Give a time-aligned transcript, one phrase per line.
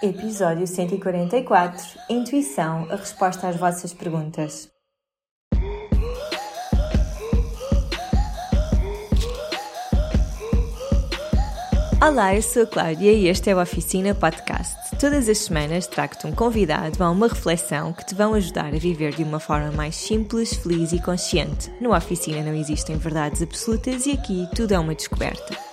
[0.00, 4.70] Episódio 144 Intuição a resposta às vossas perguntas.
[12.00, 14.76] Olá, eu sou a Cláudia e este é o Oficina Podcast.
[15.00, 19.12] Todas as semanas trago-te um convidado a uma reflexão que te vão ajudar a viver
[19.16, 21.72] de uma forma mais simples, feliz e consciente.
[21.80, 25.67] No Oficina não existem verdades absolutas e aqui tudo é uma descoberta.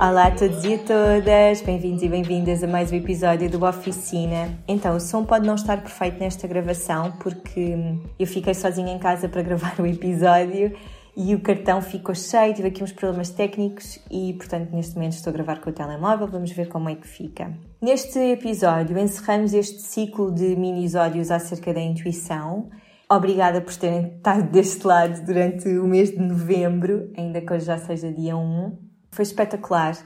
[0.00, 4.58] Olá a todos e a todas, bem-vindos e bem-vindas a mais um episódio do Oficina.
[4.66, 7.76] Então, o som pode não estar perfeito nesta gravação porque
[8.18, 10.74] eu fiquei sozinha em casa para gravar o episódio
[11.14, 15.32] e o cartão ficou cheio, tive aqui uns problemas técnicos e, portanto, neste momento estou
[15.32, 17.52] a gravar com o telemóvel, vamos ver como é que fica.
[17.78, 22.70] Neste episódio encerramos este ciclo de mini-isódios acerca da intuição.
[23.06, 27.76] Obrigada por terem estado deste lado durante o mês de novembro, ainda que hoje já
[27.76, 28.89] seja dia 1.
[29.10, 29.96] Foi espetacular.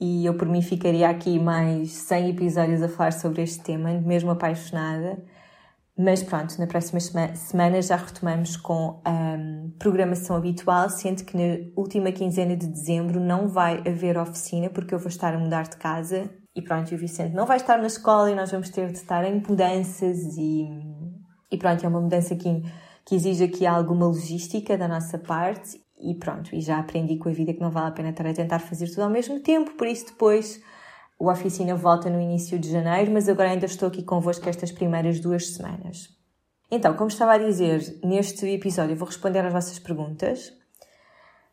[0.00, 4.32] E eu por mim ficaria aqui mais 100 episódios a falar sobre este tema, mesmo
[4.32, 5.22] apaixonada.
[5.96, 6.98] Mas pronto, na próxima
[7.36, 13.20] semana já retomamos com a um, programação habitual, sendo que na última quinzena de dezembro
[13.20, 16.30] não vai haver oficina porque eu vou estar a mudar de casa.
[16.56, 18.98] E pronto, e o Vicente não vai estar na escola e nós vamos ter de
[18.98, 20.68] estar em mudanças e,
[21.50, 22.62] e pronto, é uma mudança que,
[23.06, 27.32] que exige aqui alguma logística da nossa parte e pronto, e já aprendi com a
[27.32, 29.86] vida que não vale a pena estar a tentar fazer tudo ao mesmo tempo, por
[29.86, 30.60] isso depois
[31.18, 35.20] o oficina volta no início de janeiro, mas agora ainda estou aqui convosco estas primeiras
[35.20, 36.08] duas semanas.
[36.68, 40.48] Então, como estava a dizer, neste episódio vou responder às vossas perguntas.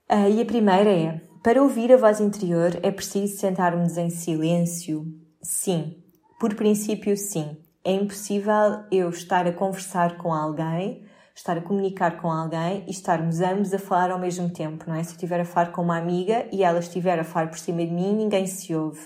[0.10, 5.06] Uh, e a primeira é: para ouvir a voz interior é preciso sentarmos em silêncio?
[5.42, 6.02] Sim,
[6.40, 7.58] por princípio, sim.
[7.84, 11.06] É impossível eu estar a conversar com alguém
[11.40, 15.02] estar a comunicar com alguém e estarmos ambos a falar ao mesmo tempo, não é?
[15.04, 17.86] Se eu estiver a falar com uma amiga e ela estiver a falar por cima
[17.86, 19.00] de mim, ninguém se ouve.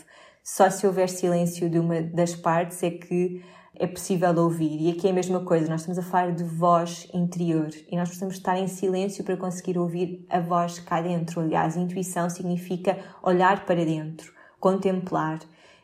[0.43, 4.81] Só se houver silêncio de uma das partes é que é possível ouvir.
[4.81, 8.09] E aqui é a mesma coisa, nós estamos a falar de voz interior e nós
[8.09, 11.39] precisamos estar em silêncio para conseguir ouvir a voz cá dentro.
[11.39, 15.37] Aliás, intuição significa olhar para dentro, contemplar.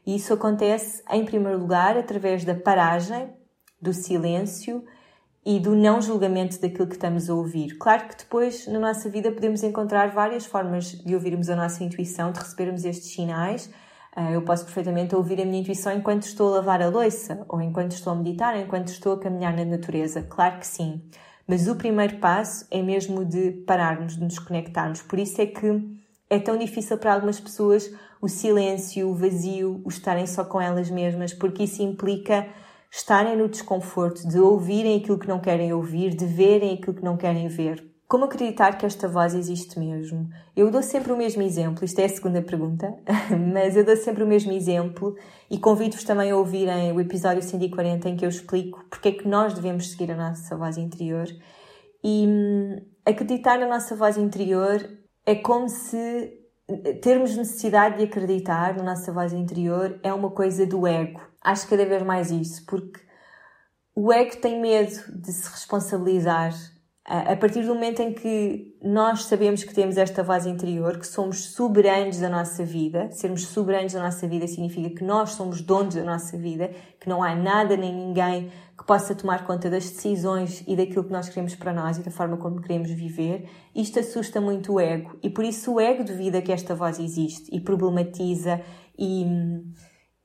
[0.03, 3.29] E isso acontece, em primeiro lugar, através da paragem,
[3.79, 4.83] do silêncio
[5.45, 7.77] e do não julgamento daquilo que estamos a ouvir.
[7.77, 12.31] Claro que depois na nossa vida podemos encontrar várias formas de ouvirmos a nossa intuição,
[12.31, 13.69] de recebermos estes sinais.
[14.15, 17.61] Ah, eu posso perfeitamente ouvir a minha intuição enquanto estou a lavar a louça, ou
[17.61, 20.23] enquanto estou a meditar, enquanto estou a caminhar na natureza.
[20.23, 21.01] Claro que sim.
[21.47, 25.01] Mas o primeiro passo é mesmo de pararmos, de nos conectarmos.
[25.01, 25.99] Por isso é que
[26.29, 27.91] é tão difícil para algumas pessoas
[28.21, 32.45] o silêncio, o vazio, o estarem só com elas mesmas, porque isso implica
[32.91, 37.17] estarem no desconforto, de ouvirem aquilo que não querem ouvir, de verem aquilo que não
[37.17, 37.87] querem ver.
[38.07, 40.27] Como acreditar que esta voz existe mesmo?
[40.55, 42.91] Eu dou sempre o mesmo exemplo, isto é a segunda pergunta,
[43.53, 45.15] mas eu dou sempre o mesmo exemplo
[45.47, 49.27] e convido-vos também a ouvirem o episódio 140 em que eu explico porque é que
[49.27, 51.27] nós devemos seguir a nossa voz interior.
[52.03, 54.89] E hum, acreditar na nossa voz interior
[55.23, 56.38] é como se
[57.01, 61.21] termos necessidade de acreditar na nossa voz interior é uma coisa do ego.
[61.41, 62.99] Acho cada vez mais isso, porque
[63.95, 66.53] o ego tem medo de se responsabilizar
[67.11, 71.53] a partir do momento em que nós sabemos que temos esta voz interior, que somos
[71.55, 76.03] soberanos da nossa vida, sermos soberanos da nossa vida significa que nós somos donos da
[76.03, 80.75] nossa vida, que não há nada nem ninguém que possa tomar conta das decisões e
[80.75, 83.49] daquilo que nós queremos para nós e da forma como queremos viver.
[83.75, 87.49] Isto assusta muito o ego e por isso o ego duvida que esta voz existe
[87.51, 88.61] e problematiza
[88.97, 89.25] e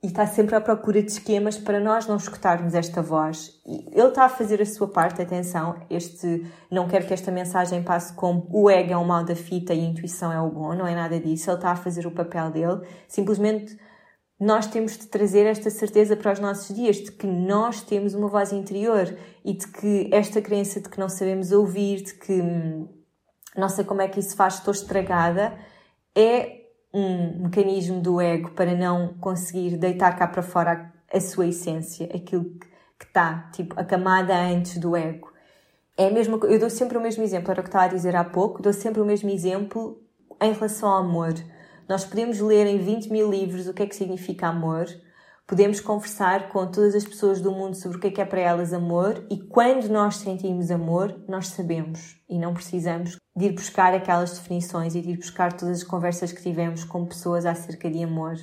[0.05, 3.59] e está sempre à procura de esquemas para nós não escutarmos esta voz.
[3.65, 8.13] Ele está a fazer a sua parte, atenção, este não quero que esta mensagem passe
[8.13, 10.85] como o ego é o mal da fita e a intuição é o bom, não
[10.85, 12.87] é nada disso, ele está a fazer o papel dele.
[13.07, 13.79] Simplesmente
[14.39, 18.27] nós temos de trazer esta certeza para os nossos dias de que nós temos uma
[18.27, 19.11] voz interior
[19.43, 22.87] e de que esta crença de que não sabemos ouvir, de que hum,
[23.57, 25.57] não sei como é que isso faz, estou estragada,
[26.13, 26.64] é
[26.95, 32.09] um mecanismo do ego para não conseguir deitar cá para fora a, a sua essência,
[32.15, 32.45] aquilo
[32.97, 35.33] que, está, tipo, a camada antes do ego.
[35.97, 38.15] É a mesma, eu dou sempre o mesmo exemplo, era o que estava a dizer
[38.15, 40.01] há pouco, dou sempre o mesmo exemplo
[40.41, 41.33] em relação ao amor.
[41.87, 44.87] Nós podemos ler em 20 mil livros o que é que significa amor,
[45.47, 48.41] Podemos conversar com todas as pessoas do mundo sobre o que é que é para
[48.41, 53.93] elas amor e quando nós sentimos amor, nós sabemos e não precisamos de ir buscar
[53.93, 58.03] aquelas definições e de ir buscar todas as conversas que tivemos com pessoas acerca de
[58.03, 58.35] amor.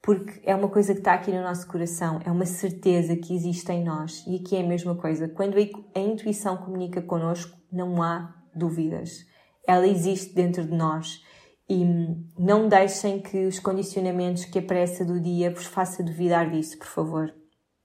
[0.00, 3.72] Porque é uma coisa que está aqui no nosso coração, é uma certeza que existe
[3.72, 4.24] em nós.
[4.24, 5.28] E aqui é a mesma coisa.
[5.28, 9.26] Quando a intuição comunica connosco, não há dúvidas.
[9.66, 11.20] Ela existe dentro de nós.
[11.72, 11.86] E
[12.38, 16.86] não deixem que os condicionamentos que a pressa do dia vos faça duvidar disso, por
[16.86, 17.34] favor.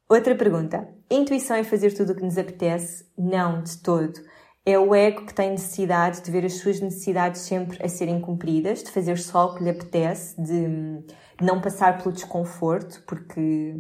[0.10, 0.90] Outra pergunta.
[1.10, 3.06] Intuição é fazer tudo o que nos apetece?
[3.18, 4.20] Não, de todo.
[4.66, 8.84] É o ego que tem necessidade de ver as suas necessidades sempre a serem cumpridas,
[8.84, 11.06] de fazer só o que lhe apetece, de
[11.42, 13.76] não passar pelo desconforto, porque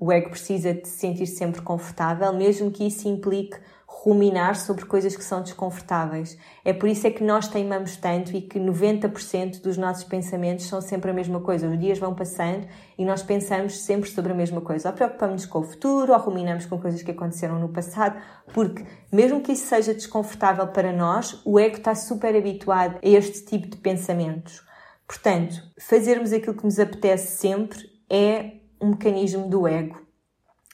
[0.00, 3.56] o ego precisa de se sentir sempre confortável, mesmo que isso implique
[4.02, 6.36] ruminar sobre coisas que são desconfortáveis.
[6.64, 10.80] É por isso é que nós teimamos tanto e que 90% dos nossos pensamentos são
[10.80, 11.68] sempre a mesma coisa.
[11.68, 12.66] Os dias vão passando
[12.98, 14.88] e nós pensamos sempre sobre a mesma coisa.
[14.88, 18.20] Ou preocupamos-nos com o futuro, ou ruminamos com coisas que aconteceram no passado,
[18.52, 23.44] porque mesmo que isso seja desconfortável para nós, o ego está super habituado a este
[23.44, 24.64] tipo de pensamentos.
[25.06, 27.78] Portanto, fazermos aquilo que nos apetece sempre
[28.10, 30.01] é um mecanismo do ego.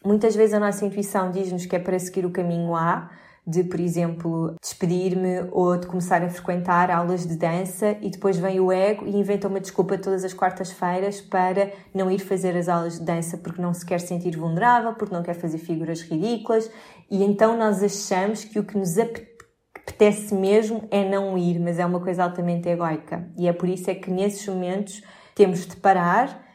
[0.09, 3.11] Muitas vezes a nossa intuição diz-nos que é para seguir o caminho A,
[3.47, 8.59] de, por exemplo, despedir-me ou de começar a frequentar aulas de dança e depois vem
[8.59, 12.99] o ego e inventa uma desculpa todas as quartas-feiras para não ir fazer as aulas
[12.99, 16.71] de dança porque não se quer sentir vulnerável, porque não quer fazer figuras ridículas.
[17.11, 21.85] E então nós achamos que o que nos apetece mesmo é não ir, mas é
[21.85, 23.29] uma coisa altamente egoica.
[23.37, 25.03] E é por isso é que nesses momentos
[25.35, 26.48] temos de parar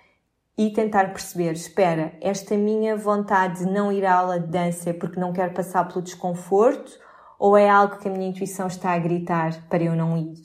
[0.58, 4.94] e tentar perceber, espera, esta minha vontade de não ir à aula de dança é
[4.94, 6.92] porque não quero passar pelo desconforto
[7.40, 10.42] ou é algo que a minha intuição está a gritar para eu não ir?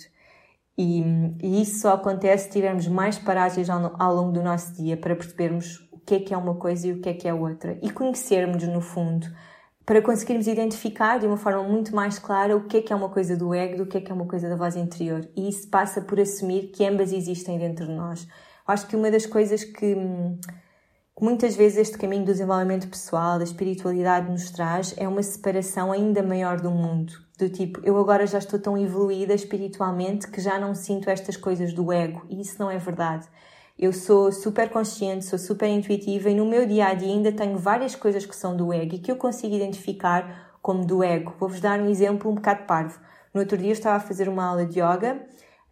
[0.79, 1.03] E,
[1.43, 5.15] e isso só acontece se tivermos mais paragens ao, ao, longo do nosso dia para
[5.15, 7.79] percebermos o que é que é uma coisa e o que é que é outra
[7.83, 9.27] e conhecermos no fundo
[9.85, 13.09] para conseguirmos identificar de uma forma muito mais clara o que é que é uma
[13.09, 15.29] coisa do ego do que é que é uma coisa da voz interior.
[15.37, 18.27] E isso passa por assumir que ambas existem dentro de nós
[18.69, 23.44] Acho que uma das coisas que, que muitas vezes este caminho do desenvolvimento pessoal, da
[23.44, 27.15] espiritualidade nos traz, é uma separação ainda maior do mundo.
[27.38, 31.73] Do tipo, eu agora já estou tão evoluída espiritualmente que já não sinto estas coisas
[31.73, 32.26] do ego.
[32.29, 33.26] E isso não é verdade.
[33.79, 37.56] Eu sou super consciente, sou super intuitiva e no meu dia a dia ainda tenho
[37.56, 41.32] várias coisas que são do ego e que eu consigo identificar como do ego.
[41.38, 43.00] Vou-vos dar um exemplo um bocado parvo.
[43.32, 45.25] No outro dia estava a fazer uma aula de yoga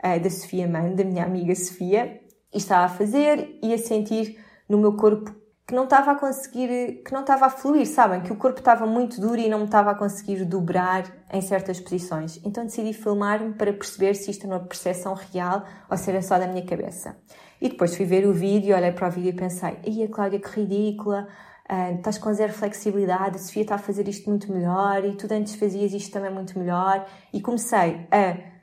[0.03, 2.21] uh, da Sofia Mãe, da minha amiga Sofia,
[2.53, 4.39] e estava a fazer e a sentir
[4.69, 5.35] no meu corpo
[5.67, 8.21] que não estava a conseguir, que não estava a fluir, sabem?
[8.21, 12.41] Que o corpo estava muito duro e não estava a conseguir dobrar em certas posições.
[12.45, 16.39] Então decidi filmar-me para perceber se isto é uma percepção real ou se era só
[16.39, 17.17] da minha cabeça.
[17.61, 20.61] E depois fui ver o vídeo, olhei para o vídeo e pensei, a Cláudia, que
[20.61, 21.27] ridícula,
[21.69, 25.27] uh, estás com zero flexibilidade, a Sofia está a fazer isto muito melhor e tu
[25.35, 27.05] antes fazias isto também muito melhor.
[27.33, 28.56] E comecei a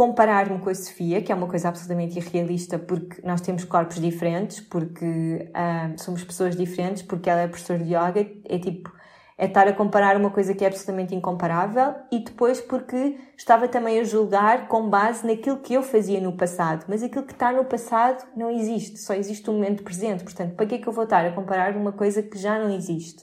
[0.00, 4.58] comparar-me com a Sofia, que é uma coisa absolutamente irrealista, porque nós temos corpos diferentes,
[4.58, 8.90] porque uh, somos pessoas diferentes, porque ela é professora de yoga, é tipo,
[9.36, 14.00] é estar a comparar uma coisa que é absolutamente incomparável, e depois porque estava também
[14.00, 17.66] a julgar com base naquilo que eu fazia no passado, mas aquilo que está no
[17.66, 21.04] passado não existe, só existe o momento presente, portanto, para que é que eu vou
[21.04, 23.22] estar a comparar uma coisa que já não existe?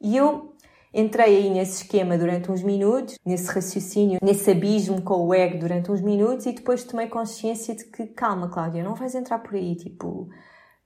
[0.00, 0.51] E eu
[0.94, 5.90] Entrei aí nesse esquema durante uns minutos, nesse raciocínio, nesse abismo com o ego durante
[5.90, 9.74] uns minutos e depois tomei consciência de que, calma, Cláudia, não vais entrar por aí,
[9.74, 10.28] tipo.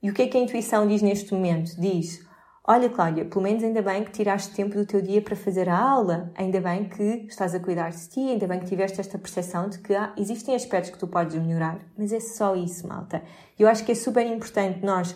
[0.01, 1.79] E o que é que a intuição diz neste momento?
[1.79, 2.25] Diz:
[2.69, 5.77] Olha, Cláudia, pelo menos ainda bem que tiraste tempo do teu dia para fazer a
[5.77, 9.67] aula, ainda bem que estás a cuidar de ti, ainda bem que tiveste esta percepção
[9.67, 11.79] de que ah, existem aspectos que tu podes melhorar.
[11.97, 13.23] Mas é só isso, malta.
[13.57, 15.15] Eu acho que é super importante nós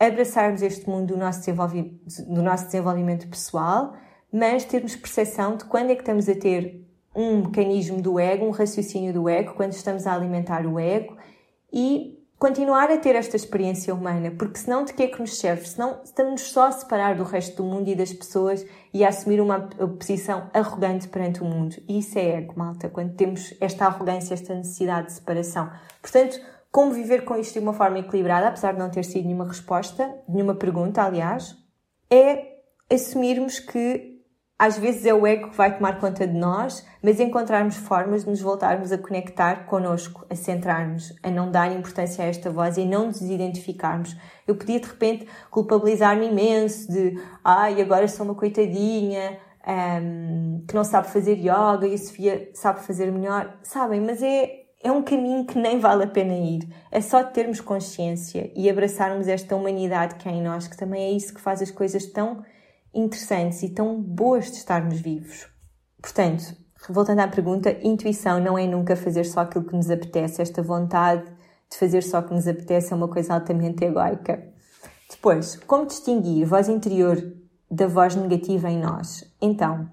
[0.00, 1.52] abraçarmos este mundo do nosso,
[2.26, 3.92] do nosso desenvolvimento pessoal,
[4.32, 8.50] mas termos percepção de quando é que estamos a ter um mecanismo do ego, um
[8.50, 11.16] raciocínio do ego, quando estamos a alimentar o ego
[11.72, 15.68] e continuar a ter esta experiência humana, porque senão de que é que nos serve?
[15.68, 18.64] Senão estamos só a separar do resto do mundo e das pessoas
[18.94, 21.76] e a assumir uma posição arrogante perante o mundo.
[21.86, 25.70] E isso é ego, malta, quando temos esta arrogância, esta necessidade de separação.
[26.00, 26.40] Portanto,
[26.70, 30.22] como viver com isto de uma forma equilibrada, apesar de não ter sido nenhuma resposta,
[30.28, 31.56] nenhuma pergunta, aliás,
[32.10, 32.46] é
[32.90, 34.10] assumirmos que
[34.60, 38.30] às vezes é o ego que vai tomar conta de nós, mas encontrarmos formas de
[38.30, 42.84] nos voltarmos a conectar connosco, a centrarmos, a não dar importância a esta voz e
[42.84, 44.14] não nos identificarmos.
[44.46, 50.84] Eu podia de repente culpabilizar-me imenso de ai, agora sou uma coitadinha, um, que não
[50.84, 53.58] sabe fazer yoga e a Sofia sabe fazer melhor.
[53.62, 56.66] Sabem, mas é, é um caminho que nem vale a pena ir.
[56.90, 61.10] É só termos consciência e abraçarmos esta humanidade que há em nós, que também é
[61.10, 62.42] isso que faz as coisas tão
[62.94, 65.46] interessantes e tão boas de estarmos vivos.
[66.00, 66.56] Portanto,
[66.88, 70.40] voltando à pergunta, intuição não é nunca fazer só aquilo que nos apetece.
[70.40, 71.24] Esta vontade
[71.70, 74.48] de fazer só o que nos apetece é uma coisa altamente egoica.
[75.10, 77.16] Depois, como distinguir voz interior
[77.70, 79.30] da voz negativa em nós?
[79.40, 79.90] Então,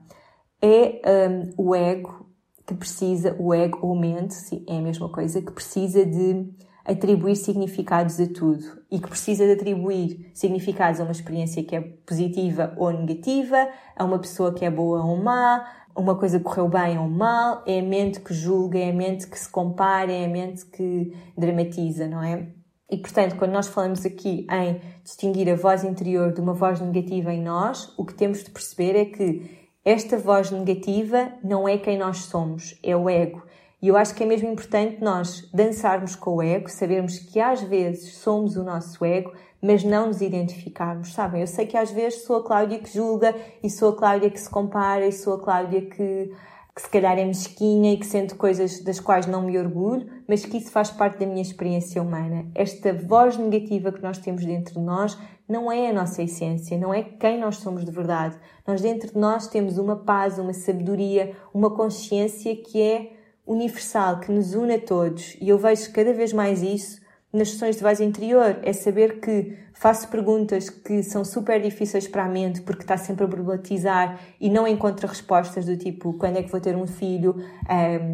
[0.62, 2.27] é um, o ego
[2.68, 4.36] que precisa, o ego ou mente,
[4.68, 9.54] é a mesma coisa, que precisa de atribuir significados a tudo e que precisa de
[9.54, 14.70] atribuir significados a uma experiência que é positiva ou negativa, a uma pessoa que é
[14.70, 18.92] boa ou má, uma coisa correu bem ou mal, é a mente que julga, é
[18.92, 22.50] a mente que se compara, é a mente que dramatiza, não é?
[22.90, 27.34] E portanto, quando nós falamos aqui em distinguir a voz interior de uma voz negativa
[27.34, 31.98] em nós, o que temos de perceber é que esta voz negativa não é quem
[31.98, 33.42] nós somos, é o ego.
[33.82, 37.62] E eu acho que é mesmo importante nós dançarmos com o ego, sabermos que às
[37.62, 41.40] vezes somos o nosso ego, mas não nos identificarmos, sabem?
[41.40, 44.42] Eu sei que às vezes sou a Cláudia que julga e sou a Cláudia que
[44.42, 46.34] se compara e sou a Cláudia que,
[46.78, 50.46] que se calhar é mesquinha e que sente coisas das quais não me orgulho, mas
[50.46, 52.46] que isso faz parte da minha experiência humana.
[52.54, 55.18] Esta voz negativa que nós temos dentro de nós
[55.50, 58.38] não é a nossa essência, não é quem nós somos de verdade.
[58.68, 63.12] Nós dentro de nós temos uma paz, uma sabedoria, uma consciência que é
[63.44, 67.02] universal que nos une a todos e eu vejo cada vez mais isso
[67.38, 72.26] nas sessões de voz interior, é saber que faço perguntas que são super difíceis para
[72.26, 76.44] a mente porque está sempre a problematizar e não encontra respostas do tipo quando é
[76.44, 77.36] que vou ter um filho,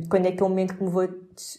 [0.10, 1.08] quando é que é o momento que me vou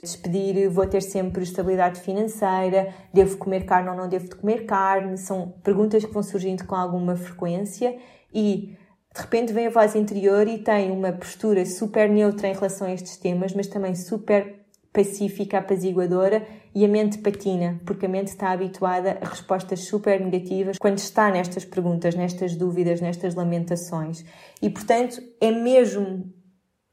[0.02, 5.54] despedir, vou ter sempre estabilidade financeira, devo comer carne ou não devo comer carne, são
[5.62, 7.96] perguntas que vão surgindo com alguma frequência
[8.32, 8.76] e
[9.14, 12.92] de repente vem a voz interior e tem uma postura super neutra em relação a
[12.92, 14.63] estes temas, mas também super
[14.94, 20.78] pacífica, apaziguadora e a mente patina, porque a mente está habituada a respostas super negativas
[20.78, 24.24] quando está nestas perguntas, nestas dúvidas, nestas lamentações.
[24.62, 26.32] E portanto é mesmo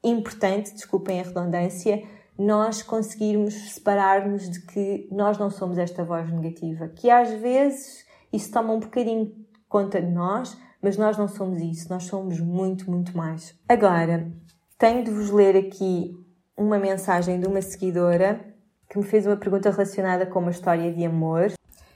[0.02, 2.02] importante, desculpem a redundância,
[2.36, 8.50] nós conseguirmos separar-nos de que nós não somos esta voz negativa, que às vezes isso
[8.50, 9.32] toma um bocadinho
[9.68, 13.54] conta de nós, mas nós não somos isso, nós somos muito, muito mais.
[13.68, 14.28] Agora,
[14.76, 16.16] tenho de vos ler aqui
[16.62, 18.40] uma mensagem de uma seguidora
[18.88, 21.52] que me fez uma pergunta relacionada com uma história de amor.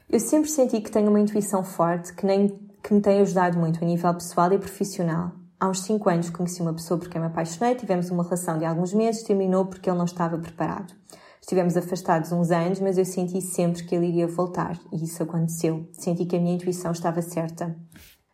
[0.08, 2.48] Eu sempre senti que tenho uma intuição forte que, nem,
[2.82, 5.32] que me tem ajudado muito a nível pessoal e profissional.
[5.58, 8.92] Há uns 5 anos conheci uma pessoa porque me apaixonei, tivemos uma relação de alguns
[8.92, 10.92] meses, terminou porque ele não estava preparado.
[11.40, 15.88] Estivemos afastados uns anos, mas eu senti sempre que ele iria voltar e isso aconteceu.
[15.92, 17.76] Senti que a minha intuição estava certa.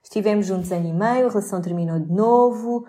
[0.03, 2.87] Estivemos juntos ano e meio, a relação terminou de novo.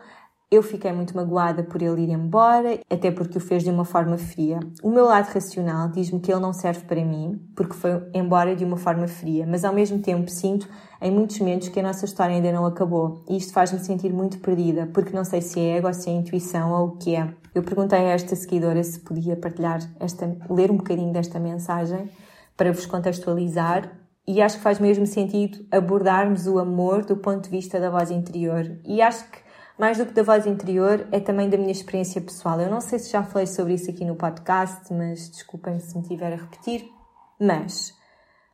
[0.53, 4.19] Eu fiquei muito magoada por ele ir embora, até porque o fez de uma forma
[4.19, 4.59] fria.
[4.83, 8.63] O meu lado racional diz-me que ele não serve para mim, porque foi embora de
[8.63, 10.69] uma forma fria, mas ao mesmo tempo sinto
[11.01, 13.25] em muitos momentos que a nossa história ainda não acabou.
[13.27, 16.71] E isto faz-me sentir muito perdida, porque não sei se é ego se é intuição
[16.71, 17.33] ou o que é.
[17.55, 22.11] Eu perguntei a esta seguidora se podia partilhar esta, ler um bocadinho desta mensagem
[22.55, 23.91] para vos contextualizar
[24.27, 28.11] e acho que faz mesmo sentido abordarmos o amor do ponto de vista da voz
[28.11, 28.79] interior.
[28.85, 29.42] E acho que
[29.77, 32.59] mais do que da voz interior é também da minha experiência pessoal.
[32.61, 36.03] Eu não sei se já falei sobre isso aqui no podcast, mas desculpem se me
[36.03, 36.85] estiver a repetir.
[37.39, 37.93] Mas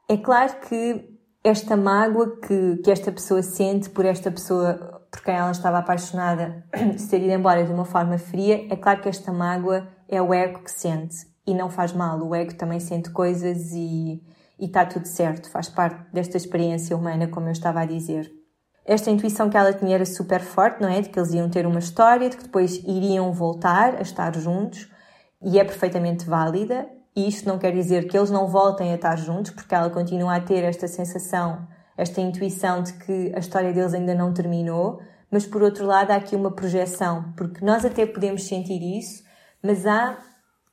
[0.07, 5.35] é claro que esta mágoa que, que esta pessoa sente por esta pessoa por quem
[5.35, 6.63] ela estava apaixonada
[7.09, 10.63] ter ido embora de uma forma fria, é claro que esta mágoa é o ego
[10.63, 11.15] que sente.
[11.45, 14.21] E não faz mal, o ego também sente coisas e
[14.59, 18.38] está tudo certo, faz parte desta experiência humana, como eu estava a dizer.
[18.89, 21.00] Esta intuição que ela tinha era super forte, não é?
[21.00, 24.89] De que eles iam ter uma história, de que depois iriam voltar a estar juntos,
[25.43, 26.89] e é perfeitamente válida.
[27.15, 30.38] E isto não quer dizer que eles não voltem a estar juntos, porque ela continua
[30.38, 35.46] a ter esta sensação, esta intuição de que a história deles ainda não terminou, mas
[35.46, 39.24] por outro lado há aqui uma projeção, porque nós até podemos sentir isso,
[39.62, 40.17] mas há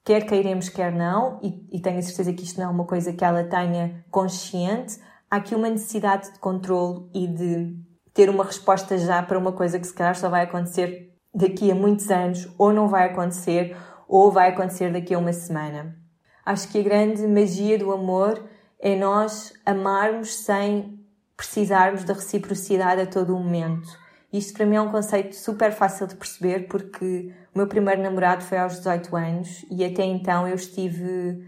[0.02, 3.12] quer queiremos, quer não, e, e tenho a certeza que isto não é uma coisa
[3.12, 4.98] que ela tenha consciente,
[5.30, 7.85] há aqui uma necessidade de controle e de
[8.16, 11.74] ter uma resposta já para uma coisa que se calhar só vai acontecer daqui a
[11.74, 13.76] muitos anos, ou não vai acontecer,
[14.08, 15.94] ou vai acontecer daqui a uma semana.
[16.42, 18.42] Acho que a grande magia do amor
[18.80, 20.98] é nós amarmos sem
[21.36, 23.86] precisarmos da reciprocidade a todo o momento.
[24.32, 28.42] Isto para mim é um conceito super fácil de perceber porque o meu primeiro namorado
[28.42, 31.46] foi aos 18 anos e até então eu estive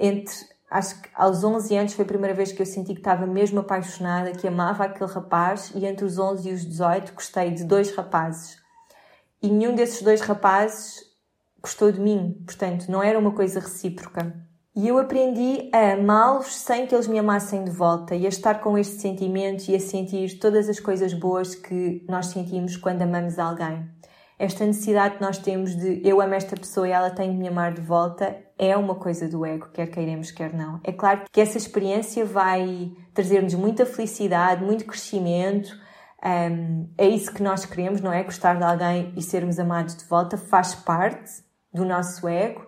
[0.00, 0.55] entre.
[0.70, 3.60] Acho que aos 11 anos foi a primeira vez que eu senti que estava mesmo
[3.60, 7.94] apaixonada, que amava aquele rapaz, e entre os 11 e os 18 gostei de dois
[7.94, 8.58] rapazes.
[9.40, 11.04] E nenhum desses dois rapazes
[11.62, 14.34] gostou de mim, portanto, não era uma coisa recíproca.
[14.74, 18.60] E eu aprendi a amá-los sem que eles me amassem de volta e a estar
[18.60, 23.38] com estes sentimentos e a sentir todas as coisas boas que nós sentimos quando amamos
[23.38, 23.88] alguém
[24.38, 27.48] esta necessidade que nós temos de eu amo esta pessoa e ela tem de me
[27.48, 30.80] amar de volta é uma coisa do ego, quer queiremos, quer não.
[30.84, 35.76] É claro que essa experiência vai trazer-nos muita felicidade, muito crescimento,
[36.26, 38.22] Um, é isso que nós queremos, não é?
[38.24, 41.30] Gostar de alguém e sermos amados de volta faz parte
[41.72, 42.66] do nosso ego,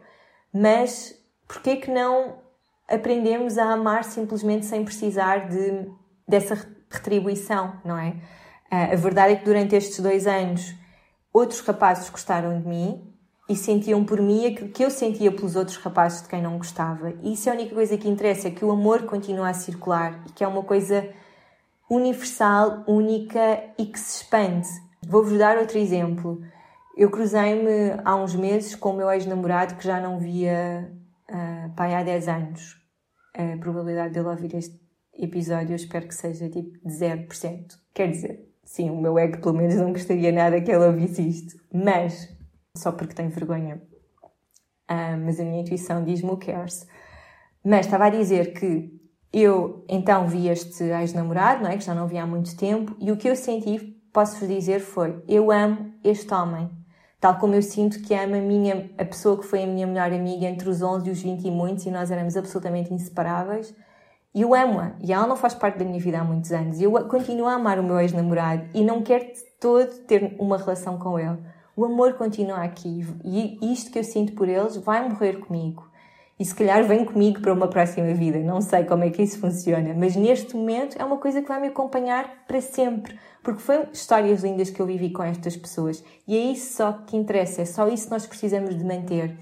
[0.53, 1.15] mas
[1.47, 2.39] porquê que não
[2.87, 5.91] aprendemos a amar simplesmente sem precisar de,
[6.27, 6.55] dessa
[6.91, 8.11] retribuição, não é?
[8.71, 10.75] Uh, a verdade é que durante estes dois anos
[11.33, 13.15] outros rapazes gostaram de mim
[13.49, 17.11] e sentiam por mim aquilo que eu sentia pelos outros rapazes de quem não gostava.
[17.23, 20.23] E isso é a única coisa que interessa, é que o amor continua a circular
[20.27, 21.09] e que é uma coisa
[21.91, 24.69] universal, única e que se expande.
[25.07, 26.43] Vou-vos dar outro exemplo.
[26.97, 30.93] Eu cruzei-me há uns meses com o meu ex-namorado que já não via
[31.31, 32.77] uh, pai há 10 anos.
[33.35, 34.79] A probabilidade dele ouvir este
[35.15, 37.67] episódio eu espero que seja tipo de 0%.
[37.95, 41.59] Quer dizer, sim, o meu ego pelo menos não gostaria nada que ele ouvisse isto.
[41.73, 42.29] Mas
[42.77, 43.81] só porque tenho vergonha.
[44.87, 46.87] Ah, mas a minha intuição diz-me o cares.
[47.65, 48.93] Mas estava a dizer que
[49.33, 51.79] eu então vi este ex-namorado, não é?
[51.79, 53.79] Que já não via há muito tempo, e o que eu senti,
[54.13, 56.71] posso-vos dizer, foi: eu amo este homem.
[57.21, 60.13] Tal como eu sinto que amo a minha, a pessoa que foi a minha melhor
[60.13, 63.75] amiga entre os 11 e os 20 e muitos, e nós éramos absolutamente inseparáveis.
[64.35, 64.93] E eu amo-a.
[65.01, 66.79] E ela não faz parte da minha vida há muitos anos.
[66.81, 70.57] E eu continuo a amar o meu ex-namorado e não quero de todo ter uma
[70.57, 71.39] relação com ele
[71.79, 75.89] o amor continua aqui e isto que eu sinto por eles vai morrer comigo.
[76.37, 78.41] E se calhar vem comigo para uma próxima vida.
[78.41, 81.61] Não sei como é que isso funciona, mas neste momento é uma coisa que vai
[81.61, 83.17] me acompanhar para sempre.
[83.45, 86.03] Porque foi histórias lindas que eu vivi com estas pessoas.
[86.27, 89.39] E é isso só que interessa, é só isso que nós precisamos de manter.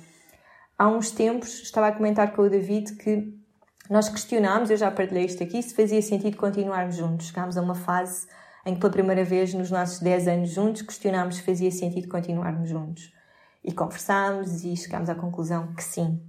[0.78, 3.32] Há uns tempos estava a comentar com o David que
[3.88, 7.28] nós questionámos, eu já partilhei isto aqui, se fazia sentido continuarmos juntos.
[7.28, 8.26] Chegámos a uma fase
[8.64, 12.68] em que pela primeira vez nos nossos 10 anos juntos questionámos se fazia sentido continuarmos
[12.68, 13.12] juntos.
[13.62, 16.20] E conversámos e chegámos à conclusão que sim.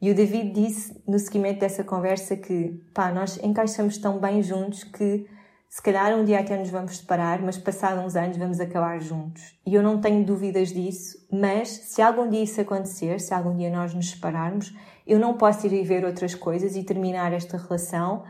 [0.00, 4.82] E o David disse no seguimento dessa conversa que, pá, nós encaixamos tão bem juntos
[4.82, 5.26] que
[5.68, 9.58] se calhar um dia até nos vamos separar, mas passados uns anos vamos acabar juntos.
[9.64, 13.70] E eu não tenho dúvidas disso, mas se algum dia isso acontecer, se algum dia
[13.70, 14.74] nós nos separarmos,
[15.06, 18.24] eu não posso ir viver outras coisas e terminar esta relação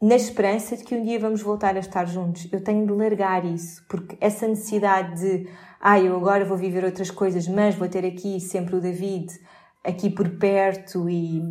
[0.00, 2.46] na esperança de que um dia vamos voltar a estar juntos.
[2.52, 5.48] Eu tenho de largar isso, porque essa necessidade de,
[5.80, 9.32] ah, eu agora vou viver outras coisas, mas vou ter aqui sempre o David,
[9.82, 11.42] aqui por perto e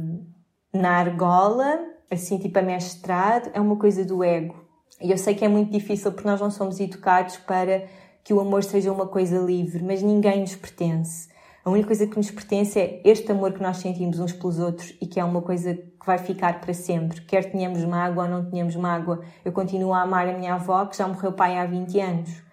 [0.73, 1.79] na argola,
[2.11, 4.63] assim tipo amestrado, é uma coisa do ego.
[5.01, 7.87] E eu sei que é muito difícil porque nós não somos educados para
[8.23, 11.32] que o amor seja uma coisa livre, mas ninguém nos pertence.
[11.65, 14.93] A única coisa que nos pertence é este amor que nós sentimos uns pelos outros
[14.99, 17.21] e que é uma coisa que vai ficar para sempre.
[17.21, 20.97] Quer tenhamos mágoa ou não tenhamos mágoa, eu continuo a amar a minha avó que
[20.97, 22.43] já morreu pai há 20 anos.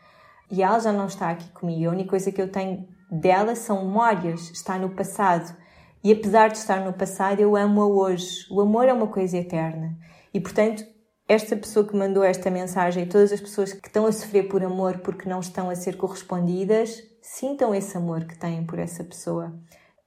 [0.48, 1.88] E ela já não está aqui comigo.
[1.88, 5.56] A única coisa que eu tenho dela são memórias, está no passado.
[6.04, 8.46] E apesar de estar no passado, eu amo-a hoje.
[8.48, 9.98] O amor é uma coisa eterna.
[10.32, 10.84] E portanto,
[11.28, 14.62] esta pessoa que mandou esta mensagem e todas as pessoas que estão a sofrer por
[14.62, 19.52] amor porque não estão a ser correspondidas, sintam esse amor que têm por essa pessoa.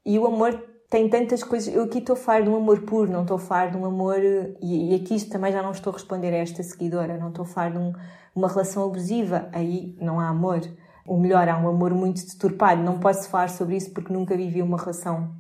[0.06, 1.74] E o amor tem tantas coisas.
[1.74, 3.86] Eu aqui estou a falar de um amor puro, não estou a falar de um
[3.86, 4.20] amor.
[4.62, 7.72] E, aqui também já não estou a responder a esta seguidora, não estou a falar
[7.72, 7.94] de um,
[8.36, 9.50] uma relação abusiva.
[9.52, 10.62] Aí não há amor.
[11.06, 12.84] Ou melhor, há um amor muito deturpado.
[12.84, 15.36] Não posso falar sobre isso porque nunca vivi uma relação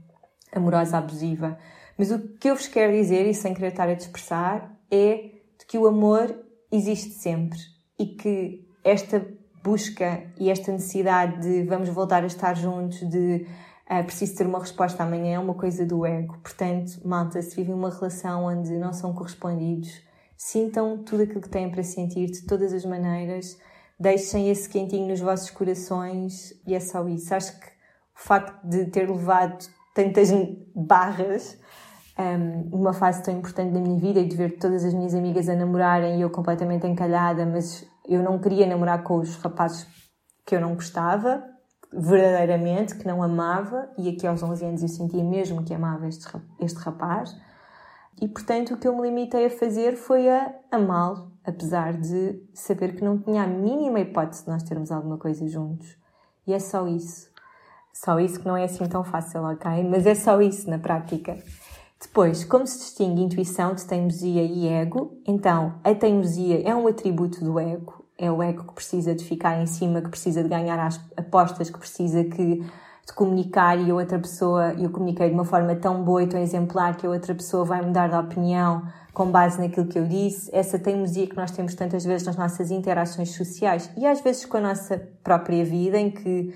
[0.51, 1.57] amorosa abusiva.
[1.97, 5.65] Mas o que eu vos quero dizer, e sem querer estar a dispersar, é de
[5.67, 6.35] que o amor
[6.71, 7.59] existe sempre
[7.99, 9.25] e que esta
[9.63, 13.47] busca e esta necessidade de vamos voltar a estar juntos, de
[13.89, 16.37] uh, preciso ter uma resposta amanhã, é uma coisa do ego.
[16.43, 20.01] Portanto, malta, se vivem uma relação onde não são correspondidos,
[20.35, 23.57] sintam tudo aquilo que têm para sentir de todas as maneiras,
[23.97, 27.33] deixem esse quentinho nos vossos corações e é só isso.
[27.33, 30.29] Acho que o facto de ter levado tantas
[30.75, 31.57] barras
[32.19, 35.47] um, numa fase tão importante da minha vida e de ver todas as minhas amigas
[35.49, 39.87] a namorarem e eu completamente encalhada, mas eu não queria namorar com os rapazes
[40.45, 41.43] que eu não gostava,
[41.91, 46.27] verdadeiramente, que não amava, e aqui aos 11 anos eu sentia mesmo que amava este,
[46.59, 47.35] este rapaz.
[48.21, 52.95] E portanto o que eu me limitei a fazer foi a amá-lo, apesar de saber
[52.95, 55.97] que não tinha a mínima hipótese de nós termos alguma coisa juntos.
[56.45, 57.31] E é só isso.
[57.93, 59.83] Só isso que não é assim tão fácil, ok?
[59.87, 61.37] Mas é só isso na prática.
[62.03, 65.17] Depois, como se distingue intuição de teimosia e ego?
[65.25, 68.03] Então, a teimosia é um atributo do ego.
[68.17, 71.69] É o ego que precisa de ficar em cima, que precisa de ganhar as apostas,
[71.69, 76.03] que precisa que, de comunicar e a outra pessoa, eu comuniquei de uma forma tão
[76.03, 79.87] boa e tão exemplar que a outra pessoa vai mudar de opinião com base naquilo
[79.87, 80.53] que eu disse.
[80.53, 84.57] Essa teimosia que nós temos tantas vezes nas nossas interações sociais e às vezes com
[84.57, 86.53] a nossa própria vida, em que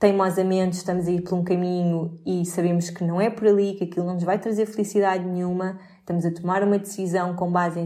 [0.00, 3.84] teimosamente estamos a ir por um caminho e sabemos que não é por ali, que
[3.84, 7.84] aquilo não nos vai trazer felicidade nenhuma, estamos a tomar uma decisão com base em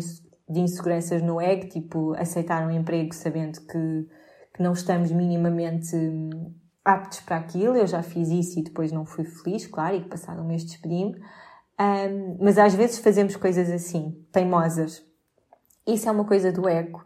[0.48, 4.08] de inseguranças no ego, tipo aceitar um emprego sabendo que,
[4.54, 7.76] que não estamos minimamente hum, aptos para aquilo.
[7.76, 11.16] Eu já fiz isso e depois não fui feliz, claro, e passado um mês despedi-me.
[11.80, 15.02] Um, mas às vezes fazemos coisas assim, teimosas.
[15.86, 17.04] Isso é uma coisa do ego.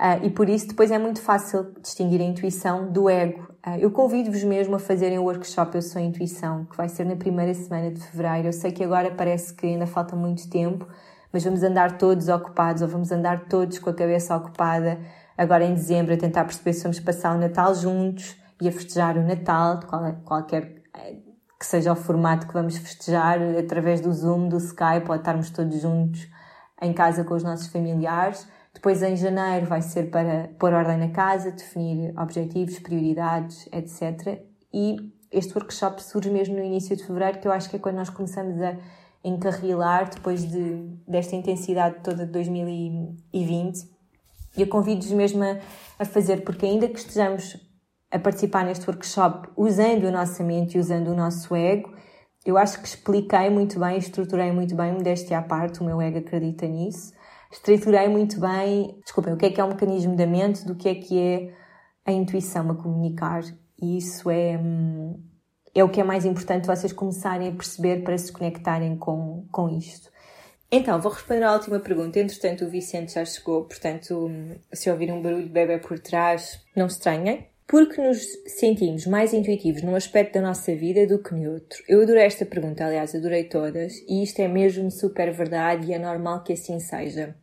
[0.00, 3.52] Uh, e por isso depois é muito fácil distinguir a intuição do ego.
[3.66, 7.16] Uh, eu convido-vos mesmo a fazerem o workshop Eu Sou Intuição, que vai ser na
[7.16, 8.48] primeira semana de fevereiro.
[8.48, 10.88] Eu sei que agora parece que ainda falta muito tempo,
[11.30, 14.98] mas vamos andar todos ocupados, ou vamos andar todos com a cabeça ocupada
[15.40, 19.16] agora em dezembro a tentar perceber se vamos passar o Natal juntos e a festejar
[19.16, 21.16] o Natal, de qual, qualquer eh,
[21.58, 25.80] que seja o formato que vamos festejar, através do Zoom, do Skype, ou estarmos todos
[25.80, 26.28] juntos
[26.82, 28.46] em casa com os nossos familiares.
[28.72, 34.42] Depois, em janeiro, vai ser para pôr ordem na casa, definir objetivos, prioridades, etc.
[34.72, 34.96] E
[35.30, 38.10] este workshop surge mesmo no início de fevereiro, que eu acho que é quando nós
[38.10, 38.76] começamos a
[39.22, 43.88] encarrilar, depois de, desta intensidade toda de 2020.
[44.56, 45.58] E eu convido-vos mesmo a,
[45.98, 47.56] a fazer, porque ainda que estejamos
[48.10, 51.94] a participar neste workshop usando a nossa mente e usando o nosso ego,
[52.44, 56.18] eu acho que expliquei muito bem, estruturei muito bem, modéstia à parte, o meu ego
[56.18, 57.12] acredita nisso,
[57.50, 60.88] estruturei muito bem, desculpem, o que é que é o mecanismo da mente, do que
[60.88, 61.54] é que é
[62.06, 63.42] a intuição a comunicar.
[63.80, 65.20] E isso é, hum,
[65.74, 69.68] é o que é mais importante vocês começarem a perceber para se conectarem com, com
[69.68, 70.10] isto.
[70.72, 72.20] Então, vou responder à última pergunta.
[72.20, 76.64] Entretanto, o Vicente já chegou, portanto, hum, se ouvir um barulho de bebê por trás,
[76.76, 81.52] não estranhem porque nos sentimos mais intuitivos num aspecto da nossa vida do que no
[81.52, 81.80] outro?
[81.88, 85.98] Eu adorei esta pergunta, aliás, adorei todas, e isto é mesmo super verdade e é
[85.98, 87.36] normal que assim seja.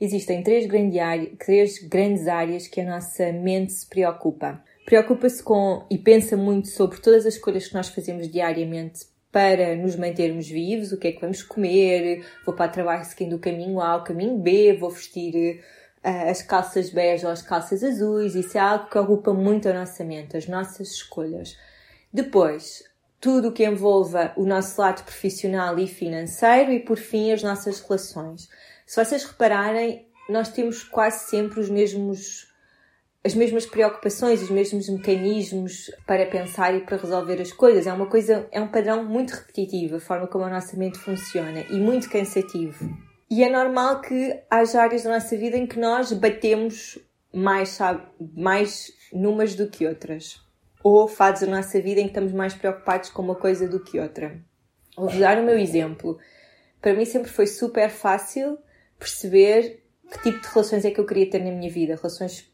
[0.00, 4.62] Existem três, grande área, três grandes áreas que a nossa mente se preocupa.
[4.86, 9.94] Preocupa-se com e pensa muito sobre todas as escolhas que nós fazemos diariamente para nos
[9.94, 13.80] mantermos vivos, o que é que vamos comer, vou para o trabalho seguindo o caminho
[13.80, 15.62] A, o caminho B, vou vestir
[16.02, 20.02] as calças bege ou as calças azuis, isso é algo que ocupa muito a nossa
[20.02, 21.56] mente, as nossas escolhas.
[22.12, 22.82] Depois,
[23.20, 27.80] tudo o que envolva o nosso lado profissional e financeiro e, por fim, as nossas
[27.80, 28.48] relações.
[28.90, 32.48] Se vocês repararem, nós temos quase sempre os mesmos
[33.24, 37.86] as mesmas preocupações, os mesmos mecanismos para pensar e para resolver as coisas.
[37.86, 41.60] É uma coisa, é um padrão muito repetitivo, a forma como a nossa mente funciona
[41.70, 42.92] e muito cansativo.
[43.30, 46.98] E é normal que haja áreas da nossa vida em que nós batemos
[47.32, 48.02] mais, sabe,
[48.34, 50.40] mais numas do que outras.
[50.82, 54.00] Ou fases da nossa vida em que estamos mais preocupados com uma coisa do que
[54.00, 54.36] outra.
[54.96, 56.18] Vou dar o meu exemplo.
[56.82, 58.58] Para mim sempre foi super fácil
[59.00, 61.96] perceber que tipo de relações é que eu queria ter na minha vida.
[61.96, 62.48] Relações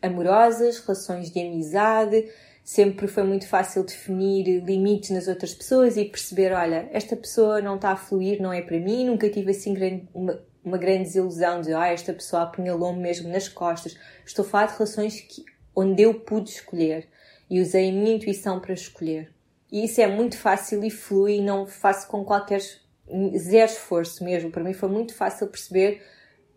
[0.00, 2.30] amorosas, relações de amizade,
[2.62, 7.76] sempre foi muito fácil definir limites nas outras pessoas e perceber, olha, esta pessoa não
[7.76, 11.60] está a fluir, não é para mim, nunca tive assim grande, uma, uma grande desilusão
[11.60, 13.98] de, ah, esta pessoa apunhalou-me mesmo nas costas.
[14.24, 17.08] Estou a falar de relações que, onde eu pude escolher
[17.48, 19.32] e usei a minha intuição para escolher.
[19.72, 22.60] E isso é muito fácil e flui e não faço com qualquer
[23.36, 24.50] zero esforço mesmo.
[24.50, 26.02] Para mim foi muito fácil perceber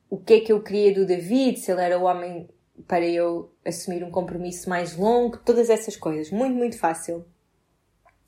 [0.10, 2.48] o que é que eu queria do David, se ele era o homem
[2.88, 6.32] para eu assumir um compromisso mais longo, todas essas coisas.
[6.32, 7.26] Muito, muito fácil.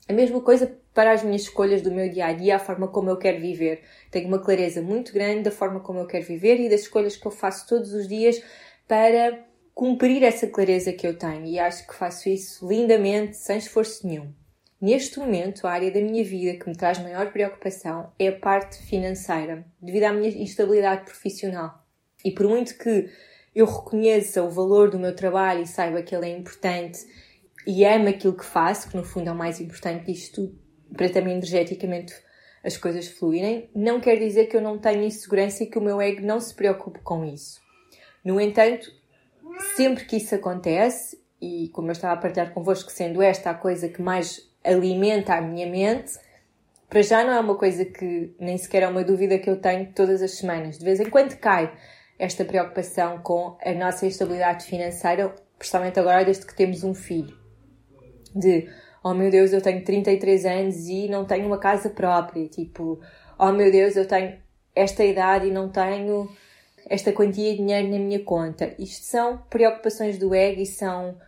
[0.08, 3.10] A mesma coisa para as minhas escolhas do meu dia a dia, a forma como
[3.10, 3.82] eu quero viver.
[4.10, 7.26] Tenho uma clareza muito grande da forma como eu quero viver e das escolhas que
[7.26, 8.42] eu faço todos os dias
[8.88, 11.44] para cumprir essa clareza que eu tenho.
[11.44, 14.32] E acho que faço isso lindamente, sem esforço nenhum.
[14.80, 18.76] Neste momento, a área da minha vida que me traz maior preocupação é a parte
[18.82, 21.82] financeira, devido à minha instabilidade profissional.
[22.22, 23.08] E por muito que
[23.54, 26.98] eu reconheça o valor do meu trabalho e saiba que ele é importante
[27.66, 30.58] e amo aquilo que faço, que no fundo é o mais importante disto tudo,
[30.94, 32.14] para também energeticamente
[32.62, 36.00] as coisas fluírem, não quer dizer que eu não tenha insegurança e que o meu
[36.02, 37.60] ego não se preocupe com isso.
[38.22, 38.92] No entanto,
[39.74, 43.88] sempre que isso acontece, e como eu estava a partilhar convosco, sendo esta a coisa
[43.88, 46.12] que mais alimenta a minha mente,
[46.88, 49.92] para já não é uma coisa que nem sequer é uma dúvida que eu tenho
[49.92, 50.78] todas as semanas.
[50.78, 51.72] De vez em quando cai
[52.18, 57.36] esta preocupação com a nossa estabilidade financeira, principalmente agora desde que temos um filho.
[58.34, 58.68] De,
[59.02, 62.46] oh meu Deus, eu tenho 33 anos e não tenho uma casa própria.
[62.48, 63.00] Tipo,
[63.38, 64.38] oh meu Deus, eu tenho
[64.74, 66.28] esta idade e não tenho
[66.88, 68.74] esta quantia de dinheiro na minha conta.
[68.78, 71.18] Isto são preocupações do ego e são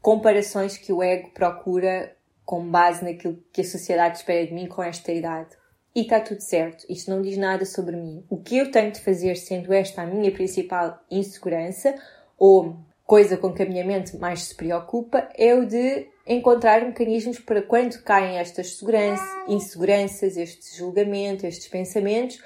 [0.00, 2.14] comparações que o ego procura
[2.50, 5.50] com base naquilo que a sociedade espera de mim com esta idade
[5.94, 6.84] e está tudo certo.
[6.88, 8.24] Isto não diz nada sobre mim.
[8.28, 11.94] O que eu tenho de fazer, sendo esta a minha principal insegurança,
[12.36, 12.74] ou
[13.06, 17.62] coisa com que a minha mente mais se preocupa, é o de encontrar mecanismos para
[17.62, 18.76] quando caem estas
[19.46, 22.42] inseguranças, estes julgamentos, estes pensamentos,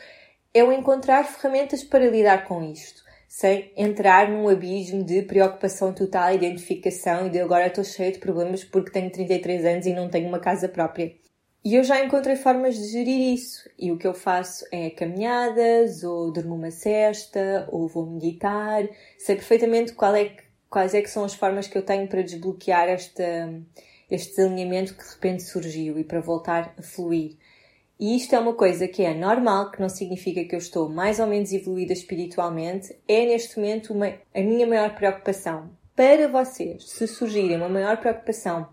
[0.52, 3.02] é o encontrar ferramentas para lidar com isto,
[3.36, 8.62] sem entrar num abismo de preocupação total, identificação e de agora estou cheio de problemas
[8.62, 11.12] porque tenho 33 anos e não tenho uma casa própria.
[11.64, 13.68] E eu já encontrei formas de gerir isso.
[13.76, 18.88] E o que eu faço é caminhadas, ou durmo uma cesta, ou vou meditar.
[19.18, 22.88] Sei perfeitamente é que, quais é que são as formas que eu tenho para desbloquear
[22.88, 23.52] esta,
[24.08, 27.36] este desalinhamento que de repente surgiu e para voltar a fluir.
[28.04, 31.18] E isto é uma coisa que é normal, que não significa que eu estou mais
[31.18, 35.70] ou menos evoluída espiritualmente, é neste momento uma, a minha maior preocupação.
[35.96, 38.68] Para vocês, se surgirem uma maior preocupação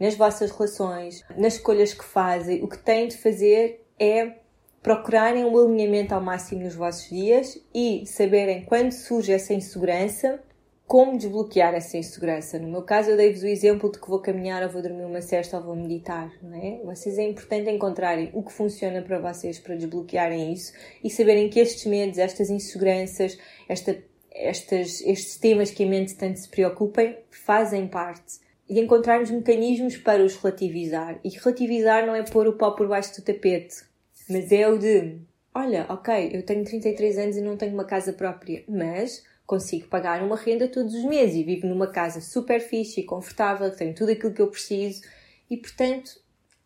[0.00, 4.38] nas vossas relações, nas escolhas que fazem, o que têm de fazer é
[4.82, 10.42] procurarem um alinhamento ao máximo nos vossos dias e saberem quando surge essa insegurança,
[10.86, 12.58] como desbloquear essa insegurança.
[12.58, 15.22] No meu caso, eu dei-vos o exemplo de que vou caminhar, ou vou dormir uma
[15.22, 16.80] cesta, ou vou meditar, não é?
[16.84, 21.58] Vocês é importante encontrarem o que funciona para vocês para desbloquearem isso e saberem que
[21.58, 23.98] estes medos, estas inseguranças, esta,
[24.30, 28.44] estas, estes temas que a mente tanto se preocupem, fazem parte.
[28.68, 31.18] E encontrarmos mecanismos para os relativizar.
[31.22, 33.84] E relativizar não é pôr o pó por baixo do tapete,
[34.28, 35.18] mas é o de,
[35.54, 40.22] olha, ok, eu tenho 33 anos e não tenho uma casa própria, mas consigo pagar
[40.22, 44.12] uma renda todos os meses e vivo numa casa super fixe e confortável, tenho tudo
[44.12, 45.02] aquilo que eu preciso
[45.50, 46.12] e, portanto,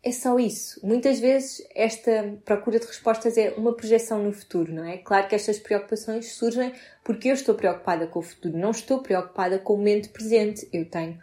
[0.01, 0.79] é só isso.
[0.85, 4.97] Muitas vezes esta procura de respostas é uma projeção no futuro, não é?
[4.97, 9.59] Claro que estas preocupações surgem porque eu estou preocupada com o futuro, não estou preocupada
[9.59, 10.67] com o momento presente.
[10.71, 11.19] Eu tenho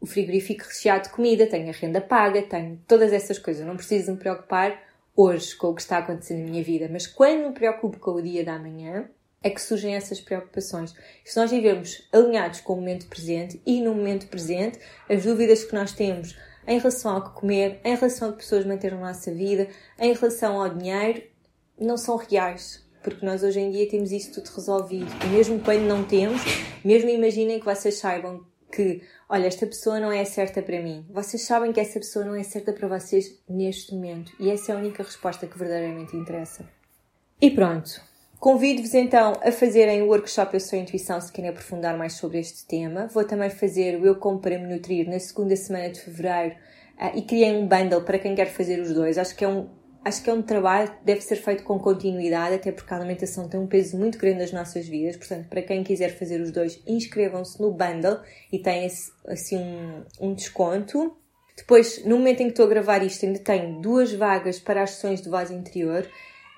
[0.00, 3.66] o frigorífico recheado de comida, tenho a renda paga, tenho todas essas coisas.
[3.66, 4.80] não preciso me preocupar
[5.14, 8.22] hoje com o que está acontecendo na minha vida, mas quando me preocupo com o
[8.22, 9.10] dia da manhã,
[9.42, 10.94] é que surgem essas preocupações.
[11.24, 15.74] Se nós vivemos alinhados com o momento presente e no momento presente, as dúvidas que
[15.74, 19.32] nós temos em relação ao que comer, em relação a que pessoas manter a nossa
[19.32, 21.22] vida, em relação ao dinheiro,
[21.78, 22.84] não são reais.
[23.02, 25.10] Porque nós hoje em dia temos isso tudo resolvido.
[25.24, 26.42] E mesmo quando não temos,
[26.84, 31.06] mesmo imaginem que vocês saibam que, olha, esta pessoa não é certa para mim.
[31.08, 34.32] Vocês sabem que essa pessoa não é certa para vocês neste momento.
[34.38, 36.68] E essa é a única resposta que verdadeiramente interessa.
[37.40, 38.09] E pronto.
[38.40, 42.64] Convido-vos então a fazerem o workshop Eu Sou Intuição se querem aprofundar mais sobre este
[42.66, 43.06] tema.
[43.06, 46.54] Vou também fazer o Eu Como para Me Nutrir na segunda semana de fevereiro
[46.98, 49.18] uh, e criei um bundle para quem quer fazer os dois.
[49.18, 49.68] Acho que é um,
[50.02, 53.46] acho que é um trabalho que deve ser feito com continuidade, até porque a alimentação
[53.46, 55.18] tem um peso muito grande nas nossas vidas.
[55.18, 60.02] Portanto, para quem quiser fazer os dois, inscrevam-se no bundle e tem esse, assim um,
[60.18, 61.14] um desconto.
[61.54, 64.92] Depois, no momento em que estou a gravar isto, ainda tenho duas vagas para as
[64.92, 66.08] sessões de voz interior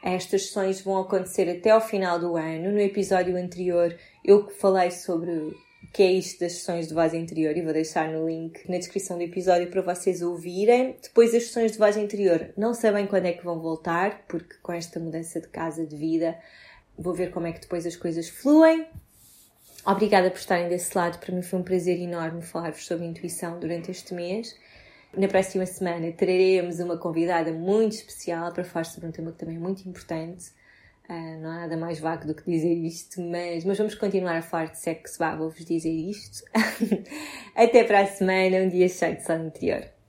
[0.03, 2.73] estas sessões vão acontecer até ao final do ano.
[2.73, 5.55] No episódio anterior eu falei sobre o
[5.93, 9.17] que é isto das sessões de voz interior e vou deixar no link na descrição
[9.19, 10.97] do episódio para vocês ouvirem.
[11.03, 14.73] Depois as sessões de voz interior não sabem quando é que vão voltar, porque com
[14.73, 16.37] esta mudança de casa de vida
[16.99, 18.87] vou ver como é que depois as coisas fluem.
[19.85, 23.91] Obrigada por estarem desse lado, para mim foi um prazer enorme falar-vos sobre intuição durante
[23.91, 24.57] este mês.
[25.15, 29.57] Na próxima semana teremos uma convidada muito especial para falar sobre um tema que também
[29.57, 30.51] é muito importante.
[31.07, 34.43] Uh, não há nada mais vago do que dizer isto, mas, mas vamos continuar a
[34.43, 36.43] falar de sexo, vá, vou-vos dizer isto.
[37.55, 39.92] Até para a semana, um dia cheio de sol interior.